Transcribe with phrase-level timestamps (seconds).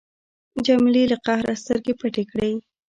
[0.65, 2.51] جمیلې له قهره سترګې پټې کړې.